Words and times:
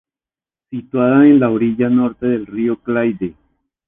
Situada 0.71 1.27
en 1.27 1.39
la 1.39 1.51
orilla 1.51 1.87
norte 1.87 2.25
del 2.25 2.47
río 2.47 2.77
Clyde. 2.77 3.35